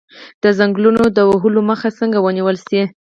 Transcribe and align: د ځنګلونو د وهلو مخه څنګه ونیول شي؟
د 0.43 0.45
ځنګلونو 0.57 1.03
د 1.17 1.19
وهلو 1.29 1.61
مخه 1.69 1.89
څنګه 1.99 2.17
ونیول 2.21 2.57
شي؟ 2.67 2.81